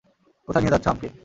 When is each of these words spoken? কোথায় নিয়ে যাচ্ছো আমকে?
কোথায় 0.47 0.61
নিয়ে 0.63 0.73
যাচ্ছো 0.73 0.89
আমকে? 0.89 1.07